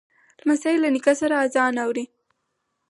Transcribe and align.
لمسی 0.43 0.75
له 0.83 0.89
نیکه 0.95 1.13
سره 1.21 1.33
آذان 1.45 1.73
اوري. 1.83 2.05